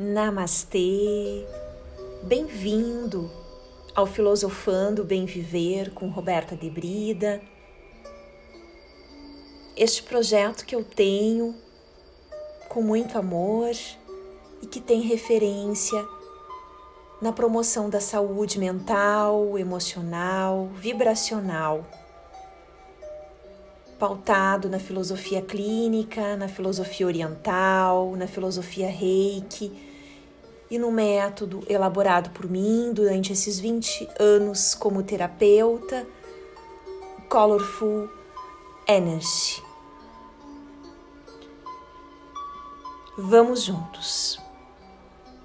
Namastê, 0.00 1.44
bem-vindo 2.22 3.28
ao 3.96 4.06
Filosofando 4.06 5.02
Bem 5.02 5.26
Viver 5.26 5.90
com 5.90 6.06
Roberta 6.06 6.54
de 6.54 6.70
Brida. 6.70 7.40
Este 9.76 10.04
projeto 10.04 10.64
que 10.64 10.76
eu 10.76 10.84
tenho 10.84 11.52
com 12.68 12.80
muito 12.80 13.18
amor 13.18 13.72
e 14.62 14.66
que 14.68 14.80
tem 14.80 15.00
referência 15.00 16.06
na 17.20 17.32
promoção 17.32 17.90
da 17.90 17.98
saúde 17.98 18.56
mental, 18.56 19.58
emocional, 19.58 20.68
vibracional, 20.76 21.84
pautado 23.98 24.68
na 24.68 24.78
filosofia 24.78 25.42
clínica, 25.42 26.36
na 26.36 26.46
filosofia 26.46 27.04
oriental, 27.04 28.14
na 28.14 28.28
filosofia 28.28 28.88
reiki 28.88 29.87
e 30.70 30.78
no 30.78 30.90
método 30.90 31.62
elaborado 31.68 32.30
por 32.30 32.48
mim 32.48 32.92
durante 32.92 33.32
esses 33.32 33.58
20 33.58 34.08
anos 34.18 34.74
como 34.74 35.02
terapeuta, 35.02 36.06
Colorful 37.28 38.08
Energy. 38.86 39.62
Vamos 43.16 43.64
juntos. 43.64 44.38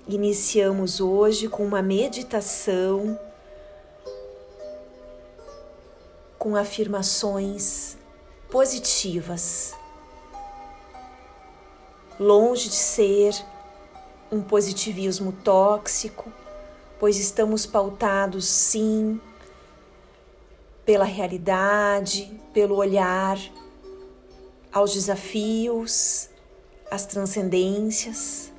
Iniciamos 0.08 1.00
hoje 1.00 1.48
com 1.48 1.66
uma 1.66 1.82
meditação 1.82 3.18
com 6.38 6.58
afirmações 6.58 7.98
positivas. 8.52 9.74
Longe 12.20 12.68
de 12.68 12.76
ser 12.76 13.34
um 14.34 14.42
positivismo 14.42 15.32
tóxico, 15.32 16.34
pois 17.00 17.20
estamos 17.20 17.66
pautados 17.68 18.46
sim 18.46 19.22
pela 20.84 21.06
realidade, 21.06 22.42
pelo 22.52 22.76
olhar 22.76 23.38
aos 24.72 24.92
desafios, 24.92 26.30
às 26.90 27.06
transcendências, 27.06 28.52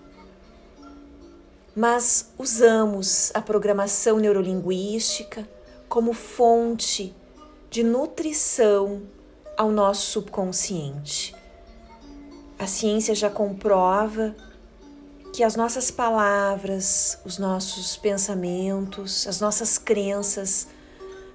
mas 1.75 2.33
usamos 2.39 3.33
a 3.35 3.43
programação 3.43 4.19
neurolinguística 4.19 5.49
como 5.89 6.13
fonte 6.13 7.13
de 7.69 7.83
nutrição 7.83 9.03
ao 9.57 9.73
nosso 9.73 10.13
subconsciente. 10.13 11.35
A 12.57 12.67
ciência 12.69 13.13
já 13.15 13.29
comprova 13.29 14.37
que 15.35 15.43
as 15.43 15.57
nossas 15.57 15.91
palavras, 15.91 17.19
os 17.25 17.39
nossos 17.39 17.97
pensamentos, 17.97 19.27
as 19.27 19.41
nossas 19.41 19.77
crenças 19.77 20.69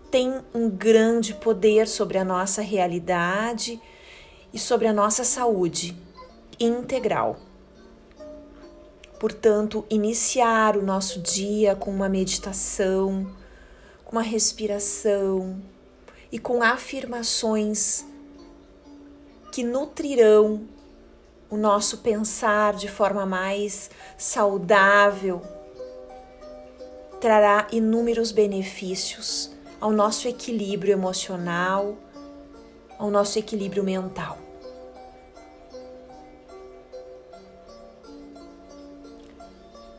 têm 0.09 0.39
um 0.56 0.69
grande 0.69 1.33
poder 1.33 1.86
sobre 1.86 2.17
a 2.17 2.23
nossa 2.23 2.61
realidade 2.61 3.78
e 4.53 4.58
sobre 4.58 4.88
a 4.88 4.94
nossa 4.94 5.25
saúde 5.25 5.97
integral. 6.58 7.41
Portanto, 9.19 9.86
iniciar 9.89 10.78
o 10.78 10.81
nosso 10.81 11.19
dia 11.19 11.75
com 11.75 11.91
uma 11.91 12.08
meditação, 12.08 13.30
com 14.06 14.13
uma 14.13 14.23
respiração 14.23 15.61
e 16.31 16.39
com 16.39 16.63
afirmações 16.63 18.06
que 19.52 19.61
nutrirão 19.61 20.78
o 21.50 21.58
nosso 21.58 21.97
pensar 22.00 22.75
de 22.75 22.88
forma 22.88 23.25
mais 23.25 23.89
saudável 24.17 25.42
trará 27.19 27.68
inúmeros 27.72 28.31
benefícios 28.31 29.51
ao 29.81 29.91
nosso 29.91 30.28
equilíbrio 30.28 30.94
emocional, 30.94 31.97
ao 32.97 33.09
nosso 33.09 33.40
equilíbrio 33.40 33.84
mental. 33.84 34.38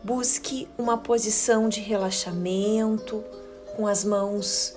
Busque 0.03 0.69
uma 0.79 0.97
posição 0.97 1.69
de 1.69 1.81
relaxamento, 1.81 3.23
com 3.77 3.87
as 3.87 4.03
mãos, 4.05 4.75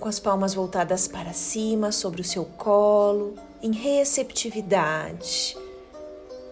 com 0.00 0.08
as 0.08 0.18
palmas 0.18 0.54
voltadas 0.54 1.06
para 1.06 1.32
cima, 1.32 1.92
sobre 1.92 2.20
o 2.20 2.24
seu 2.24 2.44
colo, 2.44 3.34
em 3.62 3.72
receptividade 3.72 5.56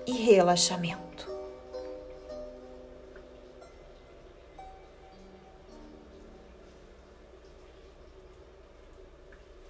e 0.07 0.13
relaxamento. 0.13 1.31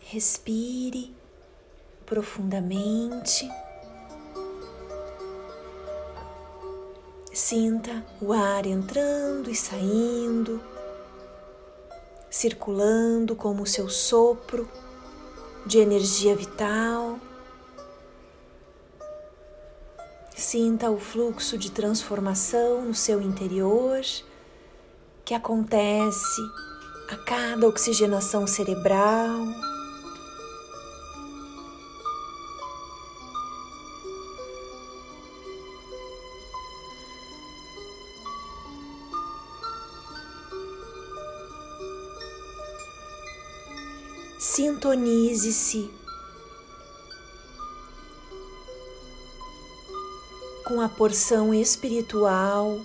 Respire 0.01 1.15
profundamente. 2.05 3.49
Sinta 7.33 8.05
o 8.21 8.31
ar 8.31 8.67
entrando 8.67 9.49
e 9.49 9.55
saindo, 9.55 10.63
circulando 12.31 13.35
como 13.35 13.63
o 13.63 13.67
seu 13.67 13.89
sopro 13.89 14.69
de 15.65 15.79
energia 15.79 16.37
vital. 16.37 17.19
Sinta 20.53 20.91
o 20.91 21.01
fluxo 21.01 21.57
de 21.57 21.71
transformação 21.71 22.85
no 22.85 22.95
seu 22.95 23.23
interior 23.23 24.03
que 25.25 25.33
acontece 25.33 26.43
a 27.09 27.17
cada 27.17 27.67
oxigenação 27.67 28.47
cerebral. 28.47 29.47
Sintonize-se 44.39 46.02
com 50.65 50.81
a 50.81 50.89
porção 50.89 51.53
espiritual 51.53 52.81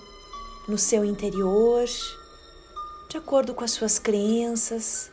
no 0.66 0.76
seu 0.76 1.04
interior, 1.04 1.84
de 3.08 3.16
acordo 3.16 3.54
com 3.54 3.64
as 3.64 3.70
suas 3.70 3.98
crenças. 3.98 5.10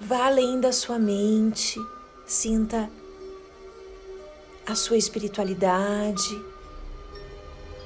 Vá 0.00 0.26
além 0.26 0.60
da 0.60 0.72
sua 0.72 0.98
mente, 0.98 1.78
sinta 2.26 2.90
a 4.66 4.74
sua 4.74 4.96
espiritualidade 4.96 6.42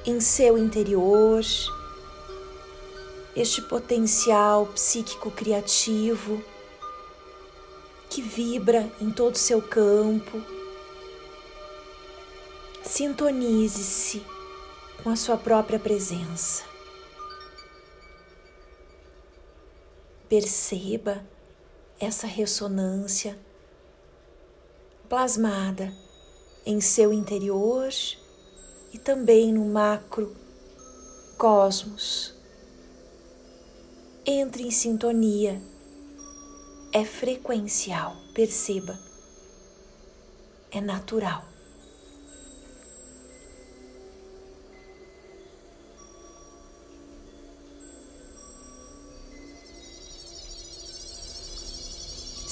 em 0.05 0.19
seu 0.21 0.57
interior, 0.57 1.43
este 3.35 3.61
potencial 3.61 4.65
psíquico 4.67 5.29
criativo 5.29 6.41
que 8.09 8.21
vibra 8.21 8.89
em 9.01 9.11
todo 9.11 9.35
o 9.35 9.37
seu 9.37 9.61
campo 9.61 10.56
Sintonize-se 12.87 14.25
com 15.03 15.09
a 15.09 15.15
sua 15.17 15.35
própria 15.35 15.77
presença. 15.77 16.63
Perceba 20.29 21.21
essa 21.99 22.25
ressonância 22.25 23.37
plasmada 25.09 25.93
em 26.65 26.79
seu 26.79 27.11
interior 27.11 27.89
e 28.93 28.97
também 28.97 29.51
no 29.51 29.65
macro 29.65 30.33
cosmos. 31.37 32.33
Entre 34.25 34.63
em 34.63 34.71
sintonia, 34.71 35.61
é 36.93 37.03
frequencial, 37.03 38.15
perceba, 38.33 38.97
é 40.71 40.79
natural. 40.79 41.56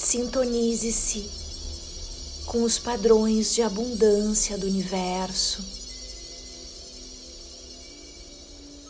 Sintonize-se 0.06 1.28
com 2.46 2.62
os 2.62 2.78
padrões 2.78 3.52
de 3.52 3.60
abundância 3.60 4.56
do 4.56 4.64
universo. 4.64 5.64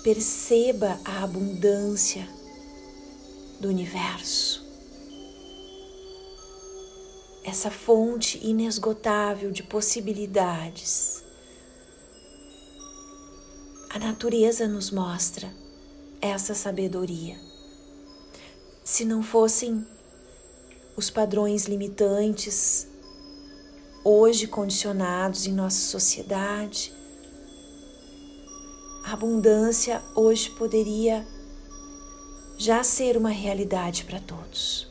Perceba 0.03 1.01
a 1.03 1.25
abundância 1.25 2.29
do 3.59 3.69
universo. 3.69 4.63
Essa 7.43 7.71
fonte 7.71 8.39
inesgotável 8.47 9.51
de 9.51 9.63
possibilidades 9.63 11.25
A 13.89 13.99
natureza 13.99 14.69
nos 14.69 14.91
mostra 14.91 15.51
essa 16.21 16.55
sabedoria. 16.55 17.41
Se 18.85 19.07
não 19.07 19.23
fossem 19.23 19.87
os 20.97 21.11
padrões 21.11 21.67
limitantes 21.67 22.89
hoje 24.03 24.47
condicionados 24.47 25.47
em 25.47 25.53
nossa 25.53 25.81
sociedade, 25.81 26.93
a 29.05 29.13
abundância 29.13 30.03
hoje 30.15 30.49
poderia 30.51 31.27
já 32.57 32.83
ser 32.83 33.17
uma 33.17 33.31
realidade 33.31 34.05
para 34.05 34.21
todos. 34.21 34.89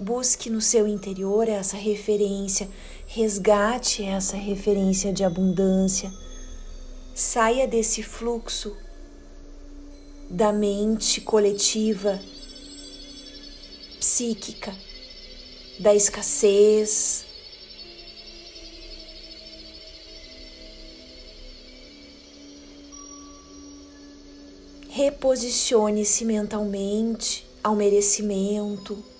Busque 0.00 0.50
no 0.50 0.60
seu 0.60 0.86
interior 0.86 1.48
essa 1.48 1.76
referência, 1.76 2.68
resgate 3.06 4.02
essa 4.02 4.36
referência 4.36 5.12
de 5.12 5.24
abundância. 5.24 6.12
Saia 7.14 7.66
desse 7.66 8.02
fluxo 8.02 8.76
da 10.28 10.52
mente 10.52 11.20
coletiva, 11.20 12.20
psíquica, 13.98 14.74
da 15.78 15.94
escassez. 15.94 17.24
Reposicione-se 24.88 26.24
mentalmente 26.24 27.46
ao 27.62 27.76
merecimento 27.76 29.16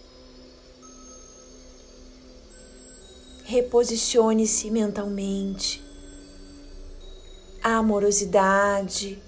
reposicione-se 3.47 4.71
mentalmente. 4.71 5.83
A 7.63 7.77
amorosidade, 7.79 9.23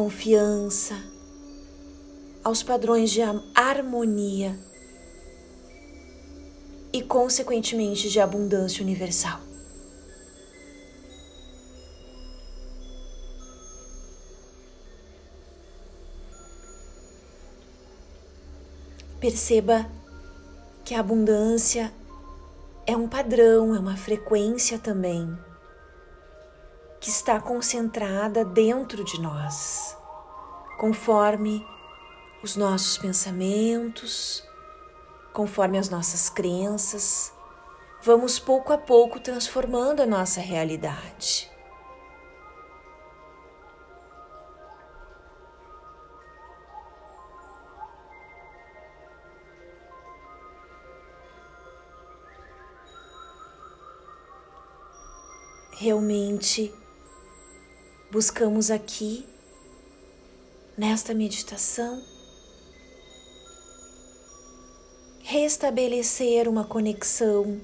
confiança, 0.00 0.96
aos 2.42 2.62
padrões 2.62 3.10
de 3.10 3.20
harmonia 3.54 4.58
e, 6.90 7.02
consequentemente, 7.02 8.08
de 8.08 8.18
abundância 8.18 8.82
universal. 8.82 9.38
Perceba 19.20 19.86
que 20.82 20.94
a 20.94 21.00
abundância 21.00 21.92
é 22.86 22.96
um 22.96 23.06
padrão, 23.06 23.74
é 23.76 23.78
uma 23.78 23.98
frequência 23.98 24.78
também 24.78 25.49
que 27.00 27.08
está 27.08 27.40
concentrada 27.40 28.44
dentro 28.44 29.02
de 29.02 29.18
nós, 29.20 29.96
conforme 30.78 31.66
os 32.42 32.56
nossos 32.56 32.98
pensamentos, 32.98 34.46
conforme 35.32 35.78
as 35.78 35.88
nossas 35.88 36.28
crenças, 36.28 37.32
vamos 38.02 38.38
pouco 38.38 38.72
a 38.72 38.78
pouco 38.78 39.18
transformando 39.18 40.02
a 40.02 40.06
nossa 40.06 40.40
realidade. 40.40 41.50
realmente 55.80 56.74
buscamos 58.10 58.72
aqui, 58.72 59.24
nesta 60.76 61.14
meditação, 61.14 62.02
restabelecer 65.22 66.48
uma 66.48 66.64
conexão 66.64 67.60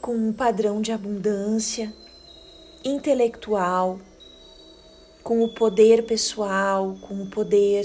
com 0.00 0.16
um 0.16 0.32
padrão 0.32 0.80
de 0.80 0.90
abundância 0.90 1.94
intelectual, 2.84 4.00
com 5.22 5.44
o 5.44 5.54
poder 5.54 6.04
pessoal, 6.04 6.96
com 7.06 7.22
o 7.22 7.30
poder 7.30 7.84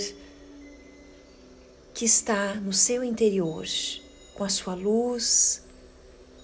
que 1.93 2.05
está 2.05 2.55
no 2.55 2.73
seu 2.73 3.03
interior, 3.03 3.65
com 4.33 4.43
a 4.43 4.49
sua 4.49 4.73
luz, 4.73 5.63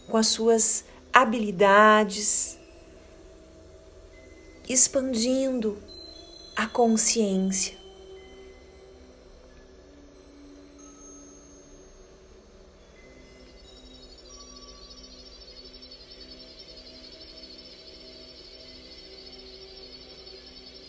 com 0.07 0.17
as 0.17 0.27
suas 0.27 0.85
habilidades, 1.11 2.59
expandindo 4.73 5.77
a 6.55 6.67
consciência. 6.67 7.77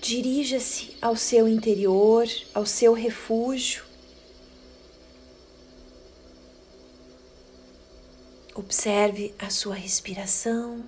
Dirija-se 0.01 0.97
ao 1.01 1.17
seu 1.17 1.49
interior, 1.49 2.27
ao 2.55 2.67
seu 2.67 2.93
refúgio 2.93 3.85
Observe 8.57 9.35
a 9.37 9.51
sua 9.51 9.75
respiração. 9.75 10.85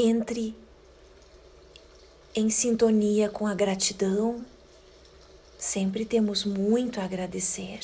Entre 0.00 0.54
em 2.32 2.48
sintonia 2.50 3.28
com 3.28 3.48
a 3.48 3.52
gratidão. 3.52 4.46
Sempre 5.58 6.04
temos 6.04 6.44
muito 6.44 7.00
a 7.00 7.04
agradecer. 7.04 7.80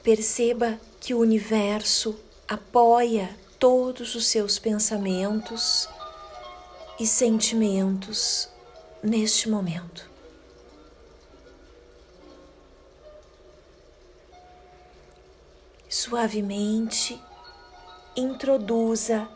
Perceba 0.00 0.80
que 1.00 1.12
o 1.12 1.18
universo 1.18 2.16
apoia 2.46 3.36
todos 3.58 4.14
os 4.14 4.28
seus 4.28 4.60
pensamentos 4.60 5.88
e 7.00 7.04
sentimentos 7.04 8.48
neste 9.02 9.48
momento. 9.48 10.08
Suavemente 15.88 17.20
introduza 18.16 19.28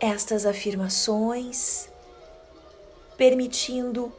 estas 0.00 0.46
afirmações, 0.46 1.88
permitindo 3.16 4.12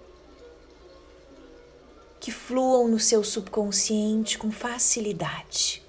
que 2.20 2.32
fluam 2.32 2.88
no 2.88 3.00
seu 3.00 3.24
subconsciente 3.24 4.38
com 4.38 4.52
facilidade. 4.52 5.87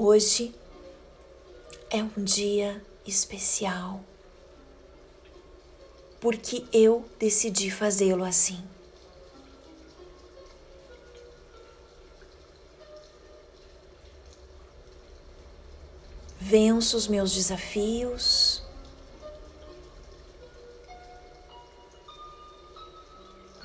Hoje 0.00 0.54
é 1.90 2.00
um 2.00 2.22
dia 2.22 2.80
especial 3.04 4.00
porque 6.20 6.64
eu 6.72 7.04
decidi 7.18 7.68
fazê-lo 7.68 8.22
assim. 8.22 8.62
venço 16.38 16.96
os 16.96 17.08
meus 17.08 17.34
desafios. 17.34 18.62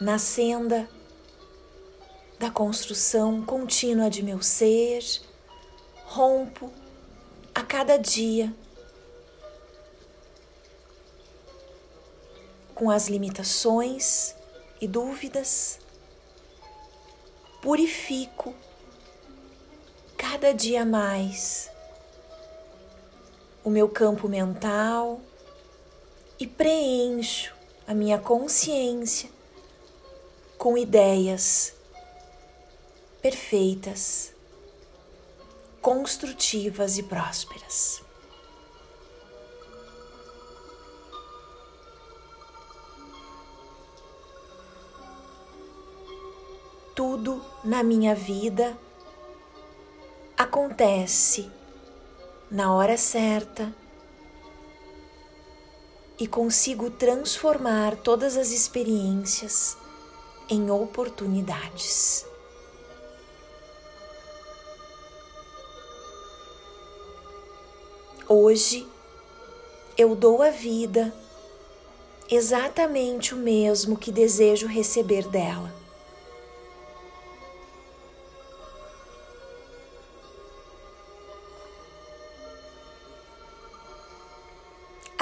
Na 0.02 0.18
senda 0.18 0.90
da 2.40 2.50
construção 2.50 3.46
contínua 3.46 4.10
de 4.10 4.22
meu 4.24 4.42
ser, 4.42 5.02
rompo 6.14 6.72
a 7.56 7.64
cada 7.64 7.98
dia 7.98 8.54
com 12.76 12.92
as 12.92 13.08
limitações 13.08 14.36
e 14.80 14.88
dúvidas, 14.88 15.80
purifico 17.64 18.54
cada 20.16 20.54
dia 20.54 20.86
mais 20.86 21.72
o 23.64 23.72
meu 23.72 23.90
campo 23.90 24.30
mental 24.30 25.20
e 26.40 26.46
preencho 26.46 27.56
a 27.88 27.96
minha 27.96 28.20
consciência 28.20 29.32
com 30.60 30.78
ideias 30.78 31.74
perfeitas, 33.20 34.33
construtivas 35.84 36.98
e 36.98 37.04
prósperas. 37.04 38.02
Tudo 46.96 47.44
na 47.66 47.84
minha 47.84 48.16
vida 48.16 48.78
acontece 50.38 51.52
na 52.50 52.74
hora 52.74 52.96
certa 52.96 53.76
e 56.18 56.26
consigo 56.26 56.90
transformar 56.92 57.98
todas 57.98 58.38
as 58.38 58.52
experiências 58.52 59.76
em 60.48 60.72
oportunidades. 60.72 62.26
Hoje 68.28 68.88
eu 69.98 70.16
dou 70.16 70.42
à 70.42 70.50
vida 70.50 71.14
exatamente 72.30 73.34
o 73.34 73.38
mesmo 73.38 73.98
que 73.98 74.12
desejo 74.12 74.68
receber 74.68 75.28
dela. 75.28 75.84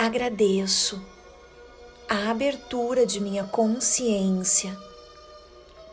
agradeço 0.02 1.00
a 2.10 2.32
abertura 2.32 3.06
de 3.06 3.20
minha 3.20 3.44
consciência 3.44 4.76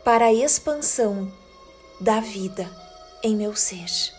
para 0.03 0.25
a 0.25 0.33
expansão 0.33 1.31
da 2.01 2.19
vida 2.19 2.67
em 3.23 3.35
meu 3.35 3.55
ser. 3.55 4.18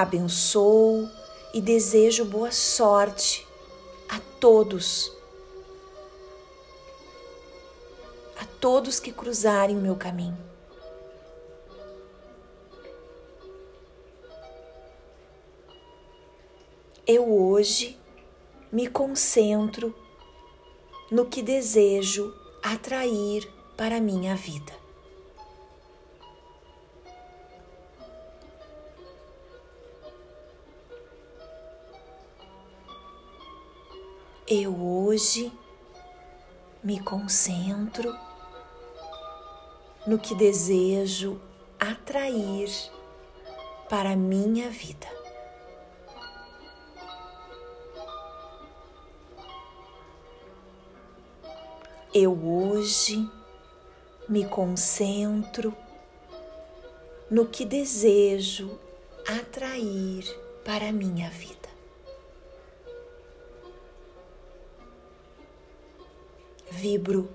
Abençoo 0.00 1.10
e 1.52 1.60
desejo 1.60 2.24
boa 2.24 2.50
sorte 2.50 3.46
a 4.08 4.18
todos, 4.40 5.12
a 8.40 8.46
todos 8.58 8.98
que 8.98 9.12
cruzarem 9.12 9.76
o 9.76 9.80
meu 9.80 9.94
caminho. 9.96 10.50
eu 17.12 17.28
hoje 17.28 17.98
me 18.70 18.86
concentro 18.86 19.92
no 21.10 21.26
que 21.26 21.42
desejo 21.42 22.32
atrair 22.62 23.52
para 23.76 23.96
a 23.96 24.00
minha 24.00 24.36
vida. 24.36 24.79
Eu 34.52 34.76
hoje 34.84 35.52
me 36.82 36.98
concentro 36.98 38.12
no 40.04 40.18
que 40.18 40.34
desejo 40.34 41.40
atrair 41.78 42.68
para 43.88 44.10
a 44.10 44.16
minha 44.16 44.68
vida. 44.68 45.06
Eu 52.12 52.36
hoje 52.44 53.30
me 54.28 54.44
concentro 54.44 55.72
no 57.30 57.46
que 57.46 57.64
desejo 57.64 58.76
atrair 59.28 60.24
para 60.64 60.88
a 60.88 60.92
minha 60.92 61.30
vida. 61.30 61.59
Vibro 66.70 67.28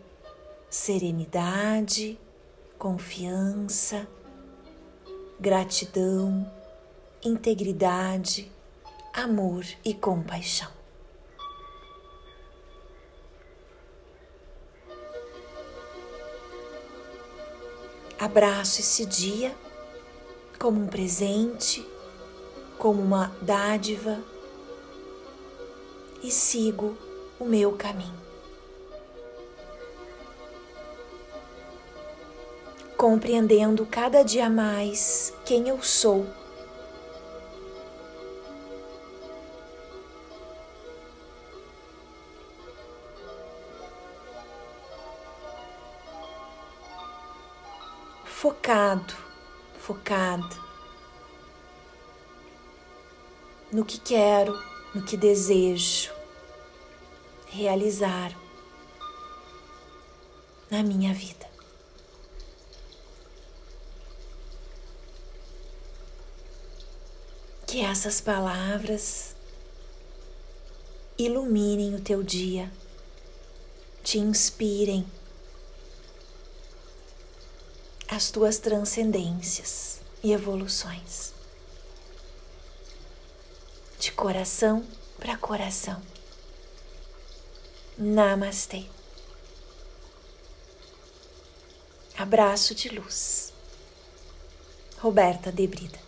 serenidade, 0.70 2.20
confiança, 2.78 4.08
gratidão, 5.40 6.52
integridade, 7.24 8.52
amor 9.14 9.66
e 9.86 9.94
compaixão. 9.94 10.70
Abraço 18.20 18.82
esse 18.82 19.06
dia 19.06 19.56
como 20.60 20.82
um 20.82 20.88
presente, 20.88 21.88
como 22.78 23.02
uma 23.02 23.28
dádiva 23.42 24.20
e 26.22 26.32
sigo 26.32 26.98
o 27.40 27.46
meu 27.46 27.74
caminho. 27.74 28.35
Compreendendo 32.98 33.86
cada 33.86 34.24
dia 34.24 34.50
mais 34.50 35.34
quem 35.46 35.68
eu 35.68 35.82
sou 35.84 36.26
focado, 48.46 49.14
focado 49.80 50.56
no 53.72 53.84
que 53.84 54.00
quero, 54.00 54.54
no 54.94 55.04
que 55.04 55.18
desejo 55.18 56.14
realizar 57.48 58.32
na 60.70 60.84
minha 60.84 61.14
vida. 61.14 61.45
Que 67.76 67.82
essas 67.82 68.22
palavras 68.22 69.36
iluminem 71.18 71.94
o 71.94 72.00
teu 72.00 72.24
dia, 72.24 72.72
te 74.02 74.18
inspirem 74.18 75.06
as 78.08 78.32
tuas 78.32 78.60
transcendências 78.60 80.00
e 80.24 80.32
evoluções. 80.32 81.34
De 84.00 84.10
coração 84.14 84.88
para 85.20 85.36
coração. 85.36 86.02
Namastê. 87.98 88.86
Abraço 92.18 92.74
de 92.74 92.88
luz. 92.88 93.52
Roberta 94.98 95.52
Debrida. 95.52 96.05